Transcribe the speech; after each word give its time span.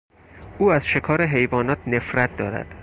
او 0.57 0.71
از 0.71 0.87
شکار 0.87 1.25
حیوانات 1.25 1.87
نفرت 1.87 2.37
دارد. 2.37 2.75